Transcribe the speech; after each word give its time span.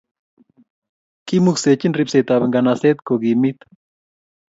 kimuksenchin 1.27 1.95
ripset 1.99 2.27
ab 2.35 2.43
nganaset 2.49 2.97
kokimiit 3.07 3.59